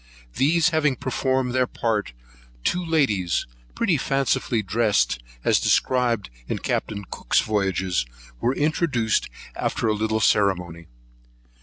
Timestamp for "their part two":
1.53-2.83